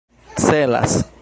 celas 0.39 1.05